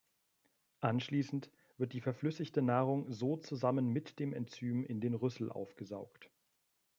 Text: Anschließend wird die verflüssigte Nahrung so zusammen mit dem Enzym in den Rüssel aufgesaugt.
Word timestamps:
Anschließend 0.79 1.51
wird 1.77 1.93
die 1.93 2.01
verflüssigte 2.01 2.63
Nahrung 2.63 3.11
so 3.11 3.37
zusammen 3.37 3.89
mit 3.89 4.17
dem 4.17 4.33
Enzym 4.33 4.83
in 4.83 4.99
den 4.99 5.13
Rüssel 5.13 5.51
aufgesaugt. 5.51 6.31